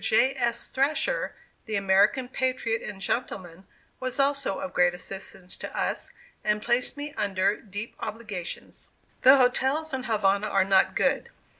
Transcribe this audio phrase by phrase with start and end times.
[0.03, 0.33] J.
[0.35, 0.67] S.
[0.67, 1.35] Thrasher,
[1.67, 3.67] the American patriot and gentleman,
[3.99, 6.11] was also of great assistance to us,
[6.43, 8.87] and placed me under deep obligations.
[9.21, 11.29] The hotels in Havana are not good.